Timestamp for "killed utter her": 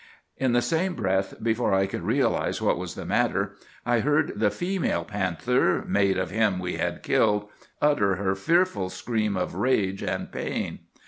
7.03-8.33